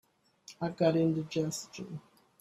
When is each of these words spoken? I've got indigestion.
I've 0.59 0.77
got 0.77 0.95
indigestion. 0.95 2.01